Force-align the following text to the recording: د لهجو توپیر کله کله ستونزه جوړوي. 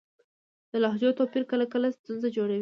د 0.71 0.73
لهجو 0.83 1.09
توپیر 1.19 1.43
کله 1.51 1.65
کله 1.73 1.87
ستونزه 1.97 2.27
جوړوي. 2.35 2.59